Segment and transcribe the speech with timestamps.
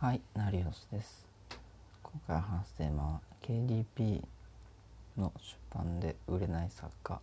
[0.00, 1.26] はい、成吉です。
[2.04, 4.22] 今回話すテーマは KDP
[5.16, 7.20] の出版で売れない作家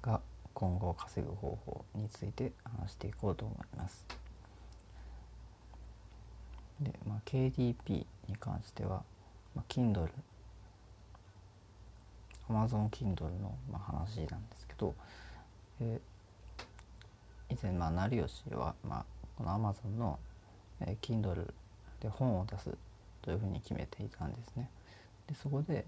[0.00, 0.22] が
[0.54, 4.06] 今後稼ぐ方法について話していこうと思います。
[6.80, 9.02] で、まあ、KDP に関しては、
[9.54, 10.08] まあ、Kindle
[12.48, 14.94] Amazon Kindle の、まあ、話なんですけど、
[15.82, 19.04] えー、以前、まあ、成吉は、まあ、
[19.36, 20.18] この Amazon の
[20.82, 21.52] えー、Kindle
[22.00, 22.70] で本を出す
[23.22, 24.68] というふうに決めていたんですね。
[25.26, 25.84] でそこで、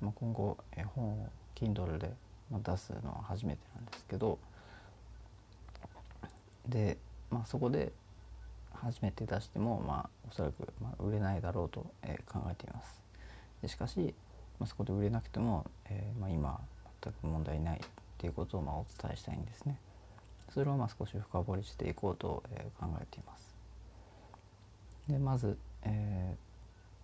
[0.00, 2.10] まあ、今後、えー、本を Kindle で
[2.50, 4.38] 出すのは初めてなんですけど
[6.68, 6.96] で、
[7.30, 7.92] まあ、そこで
[8.74, 13.00] 初めて出しても、まあ、おそらく、まあ、売れないだろうと、えー、考えています。
[13.62, 14.14] でしかし、
[14.58, 16.60] まあ、そこで売れなくても、えーまあ、今
[17.02, 17.80] 全く問題ないっ
[18.18, 19.76] ていうことをまあお伝えしたいんですね。
[20.52, 23.51] それをまあ少し深掘りしていこうと、えー、考えています。
[25.08, 26.36] でまず、え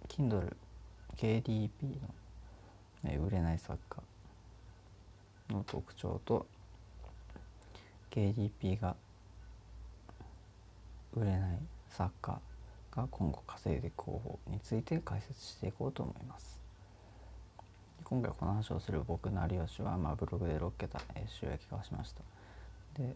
[0.06, 0.54] ー、Kindle
[1.16, 2.14] KDP の、
[3.04, 4.02] えー、売れない作家
[5.50, 6.46] の特徴と
[8.10, 8.94] KDP が
[11.14, 11.58] 売れない
[11.90, 12.40] 作家
[12.94, 16.58] が今後稼いでいく方法について解説していこうと思います。
[18.04, 22.22] 今回この話をする僕の有吉は、まあ、ブログで6桁、えー、収益化しました。
[22.94, 23.14] で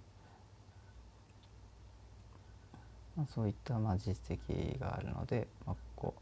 [3.17, 6.15] まあ、そういったまあ実績があるので、まあ、こ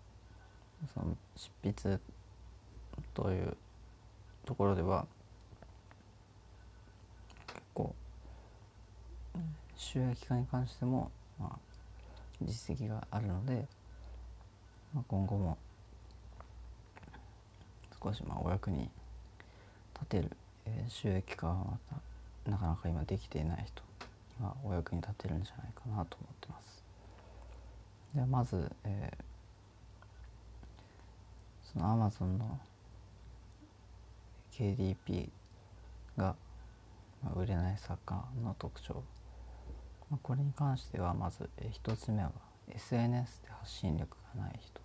[0.84, 1.98] うその執筆
[3.14, 3.56] という
[4.44, 5.06] ところでは
[7.46, 7.94] 結構
[9.76, 11.58] 収益化に関しても、まあ、
[12.42, 13.66] 実績があるので、
[14.94, 15.58] まあ、今後も
[18.02, 18.88] 少しまあお役に
[19.94, 20.30] 立てる、
[20.66, 21.78] えー、収益化はま
[22.44, 23.82] たなかなか今できていない人
[24.42, 26.79] がお役に立てるんじゃないかなと思ってます。
[28.14, 29.16] でまず、えー、
[31.72, 32.58] そのアマゾンの
[34.52, 35.28] KDP
[36.16, 36.34] が、
[37.36, 39.02] 売れない作家の特徴、
[40.22, 42.32] これに関してはまず、えー、1つ目は
[42.74, 44.80] SNS で発信力がない人、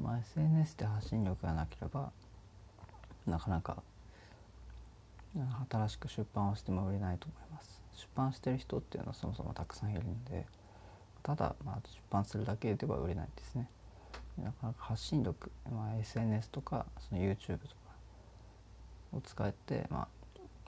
[0.00, 2.10] まあ、SNS で発信力がなければ
[3.26, 3.82] なかなか
[5.70, 7.82] 新しく出版をしても売れないと思います。
[7.94, 10.46] 出版してる人っていうのはそもそもたくさんいるんで
[11.22, 13.68] ただ、まあ、出版するだけでは売れないですね
[14.38, 17.74] なかなか発信力、まあ、SNS とかその YouTube とか
[19.12, 20.06] を使って、ま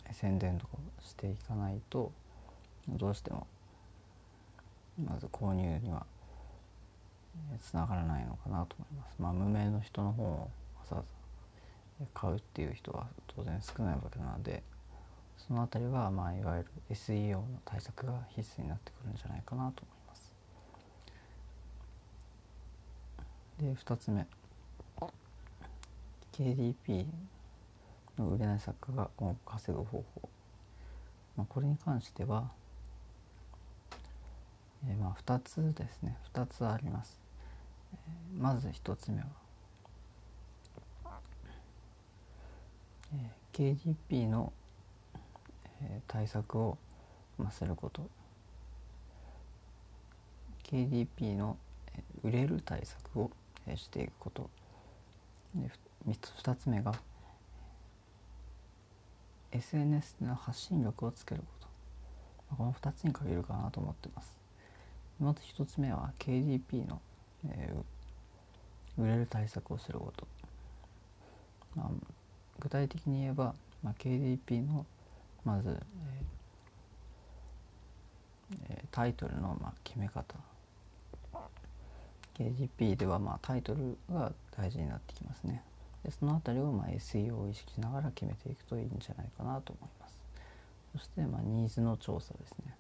[0.09, 2.13] あ、宣伝とかをしていかないと
[2.89, 3.47] どうしても
[4.99, 6.05] まず購入には
[7.63, 9.17] つながらないのかなと思います。
[9.19, 10.49] まあ、無名の人の本をわ
[10.89, 11.03] ざわ
[12.01, 14.63] ざ買うっていう人は当然少ないわけなので
[15.37, 20.00] その辺りはまあいわゆる SEO の対策が必須になってくるんじゃないかなと思います。
[23.61, 24.27] で2つ目。
[26.33, 27.05] KDP
[28.19, 29.11] の売れない作家が
[29.45, 30.29] 稼ぐ方法、
[31.37, 32.51] まあ、これに関しては、
[34.89, 36.17] えー、まあ2つですね。
[36.33, 37.21] 2つあります、
[37.93, 39.19] えー、まず1つ目
[41.05, 41.21] は、
[43.15, 43.77] えー、
[44.11, 44.55] KDP の、
[45.83, 46.79] えー、対策を、
[47.37, 48.09] まあ、すること。
[50.65, 51.59] KDP の
[52.23, 53.31] 売れる対策を
[53.77, 54.51] していくこと。
[55.55, 55.71] で
[56.09, 56.95] 2, つ目が
[59.53, 62.57] SNS の発信力をつけること。
[62.57, 64.39] この2つに限るかなと思ってます。
[65.21, 67.01] まず1つ目は KDP の、
[67.47, 70.27] えー、売れる対策をすること、
[71.77, 71.91] まあ、
[72.59, 74.87] 具体的に言えば、まあ、KDP の
[75.45, 75.79] まず、
[78.67, 80.50] えー、タイトルのまあ決め方。
[82.41, 85.63] KGP ではまあタイトルが大事になってきますね。
[86.03, 90.19] でその辺りをま SEO を意識しながら決めていくといいんじゃないかなと思います。
[90.97, 92.75] そしてまニーズの調査ですね。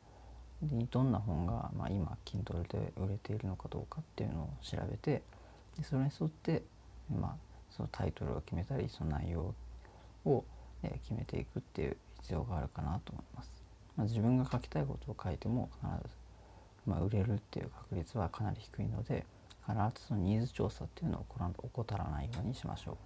[0.62, 5.22] でどんな本がま今 Kindle で売れているのかどうかっていうのを調べて
[5.76, 6.62] でそれに沿って
[7.10, 7.36] ま
[7.70, 9.54] そのタイトルを決めたりその内容
[10.24, 10.44] を
[11.02, 13.62] 決めていくっていう必要があるかなと思います、
[13.96, 16.16] まあ、自分が書きたいことを書いても必ず、
[16.86, 19.24] まあ、売れるっていう確率はかなり低いので
[19.66, 21.26] 必ずそのニーズ調査っていうのを
[21.62, 22.96] 怠らないようにしましょう。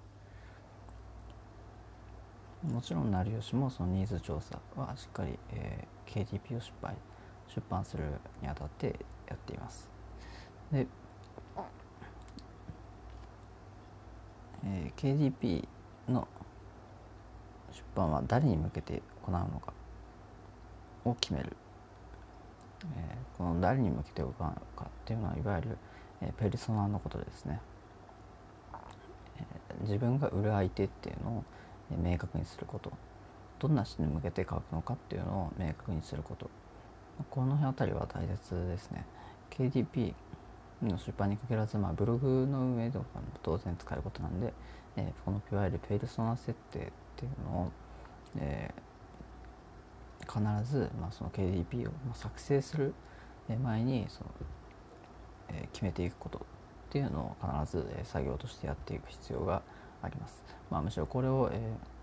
[2.72, 6.94] もちろん成吉もそのニーズ調査はしっかり、えー、KDP を失敗
[7.48, 8.04] 出版する
[8.40, 8.98] にあたって
[9.28, 9.90] やっています。
[10.72, 10.86] で、
[14.64, 15.68] えー、KDP
[16.08, 16.26] の
[17.70, 19.74] 出版は誰に向けて行うのか
[21.04, 21.54] を決める。
[22.96, 25.78] えー、この誰に向けて動かないのかっていうのはいわゆる、
[26.28, 27.60] え、ペルソナのことですね、
[29.38, 29.44] え、
[29.82, 31.44] 自分が売る相手っていうのを、
[31.92, 32.92] え明確にすること。
[33.58, 36.50] どんな人に向けて書くのかっていうのを明確にすること。
[37.30, 39.06] この辺あたりは大切ですね。
[39.50, 40.14] KDP
[40.82, 44.52] の出版に限らず、まあ、ブログの運営とかも当然使えることなんで、
[44.96, 46.82] えー、このいわゆるペルソナ設定っ
[47.16, 47.72] ていうのを、
[48.38, 52.94] えー、必ず、まあ、その KDP を作成する
[53.62, 54.30] 前にその、
[55.74, 56.42] 決めていくことっ
[56.90, 59.60] ていうのを必ず、え作業としてやっていく必要が
[60.00, 60.42] あります。
[60.70, 61.60] まあ、むしろこれを、え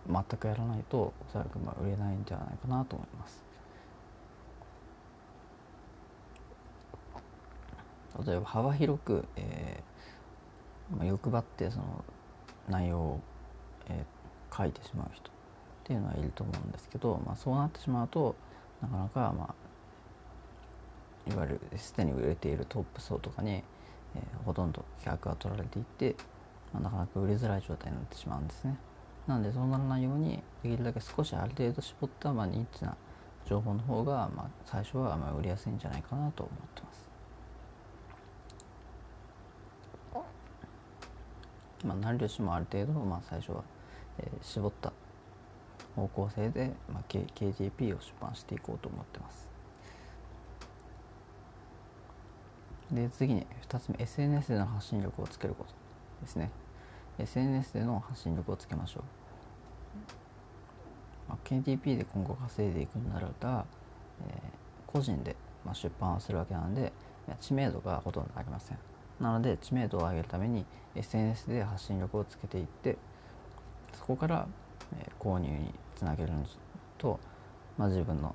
[0.08, 3.44] 全くやらないとおそらくまあ売れないんじゃないかなと思います。
[8.26, 12.04] 例えば幅広く、えーまあ、欲張ってその
[12.70, 13.20] 内容を、
[13.88, 15.34] えー、書いてしまう人っ
[15.84, 18.36] ていうのはいると思うんですけど、まあ、そうなってしまうと
[18.82, 19.56] なかなか、まあ、
[21.30, 26.16] いわゆるすでに売れているトップ層とかに、えー、ほとんど企画が取られていって、
[26.74, 28.78] まあ、なかなか売りづらい状態になってしまうんですね。
[29.28, 32.96] なのでそうならないようにできるだけ少しある程度絞った、まあ、ニッチな
[33.46, 37.12] 情報の方が、まあ、最初はまあ売りやすいんじゃないかなと思ってます。
[41.86, 43.64] まあ、何量しもある程度、まあ、最初は、
[44.20, 44.94] えー、絞った
[45.96, 49.51] 方向性で、まあ、K、KGP を出版していこうと思ってます。
[52.92, 55.72] で次に2つ目 SNS での発信力をつけること
[56.22, 56.52] ですね。
[57.18, 59.04] SNS での発信力をつけましょう、
[61.30, 63.66] まあ、KTP で今後稼いでいくんならば、
[64.28, 65.36] えー、個人で、
[65.66, 66.92] まあ、出版をするわけなんで
[67.40, 68.78] 知名度がほとんどありません。
[69.20, 70.66] なので知名度を上げるために
[70.96, 72.98] SNS で発信力をつけていって
[73.94, 74.48] そこから、
[74.98, 76.44] えー、購入につなげるの
[76.98, 77.20] と、
[77.78, 78.34] まあ、自分の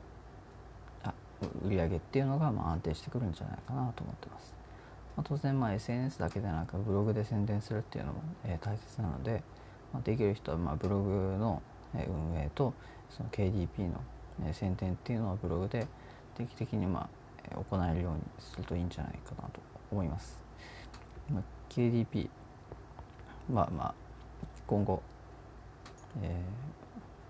[1.64, 4.54] 売り上げっていうのがまあ安定してくるんじゃないかなと思ってます。
[5.16, 9.42] まあ、当然まあ SNS だけでなくブログで宣伝するっていうのも、え、大切なので、
[9.92, 11.62] まあ、できる人はまあブログの
[11.94, 12.74] 運営と
[13.10, 14.00] その KDP の
[14.52, 15.86] 宣伝っていうのをブログで
[16.36, 17.08] 定期的にま
[17.50, 19.60] あ行えるようにするといいんじゃないかなと
[19.90, 20.38] 思います。
[21.30, 22.28] まあ、KDP
[23.52, 23.94] はまあ
[24.66, 25.00] 今後、
[26.22, 26.42] え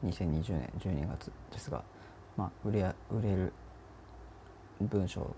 [0.05, 1.85] ー、2020年12月ですが、
[2.37, 3.53] まあ、売れ売れる
[4.81, 5.35] 文章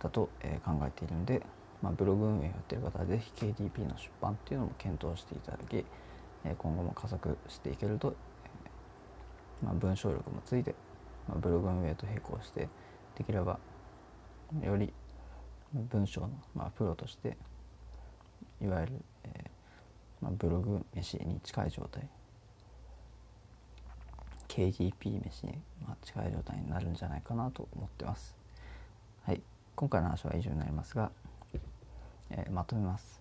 [0.00, 1.42] だと、え、考えているので、
[1.82, 5.84] まあ、ブログ運営をやっている方はぜひ KDP の出版っていうのも検討していただき、
[6.44, 8.14] え、今後も加速していけると、
[9.62, 10.74] まあ、文章力もついて、
[11.28, 12.68] まあ、ブログ運営と並行して
[13.16, 13.58] できれば
[14.62, 14.92] より
[15.72, 17.36] 文章の、まあ、プロとして
[18.62, 18.92] いわゆる、
[19.24, 22.08] えーまあ、ブログ飯に近い状態
[24.58, 25.52] KDP 飯に、
[25.86, 28.34] まあ、近い状態になるんじゃないかなと思ってます。
[29.24, 29.40] はい、
[29.76, 31.12] 今回の話は以上になりますが、
[32.30, 33.20] えー、まとめます。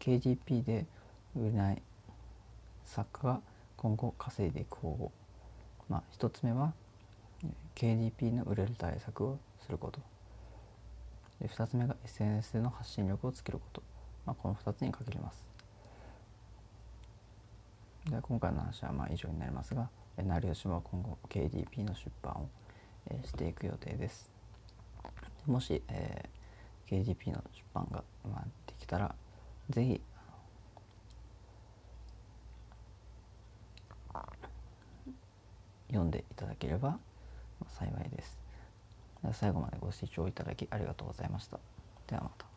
[0.00, 0.84] KDP で
[1.34, 1.82] 売れない
[2.84, 3.40] 作家が
[3.78, 5.12] 今後稼いでいく方法、
[5.88, 6.74] まあ、1つ目は
[7.74, 9.98] KDP の売れる対策をすること。
[11.40, 13.82] で2つ目が SNS での発信力をつけること、
[14.26, 15.46] まあ、この2つに限ります
[18.10, 19.88] で今回の話はまあ以上になりますが
[20.22, 22.48] 成吉は今後 KDP の出版を、
[23.24, 24.30] していく予定です
[25.46, 29.14] もし、えー、KDP の出版が、まあ、できたら
[29.70, 30.00] 是非
[35.88, 36.98] 読んでいただければ
[37.66, 38.38] 幸いです。
[39.32, 41.58] 最後までご視聴いただきありがとうございました。
[42.06, 42.47] ではまた。